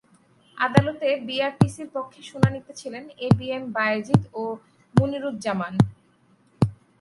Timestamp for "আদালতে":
0.57-1.07